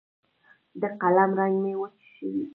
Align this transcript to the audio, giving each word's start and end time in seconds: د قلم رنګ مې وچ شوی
د 0.81 0.83
قلم 1.01 1.31
رنګ 1.39 1.55
مې 1.63 1.73
وچ 1.81 1.97
شوی 2.15 2.43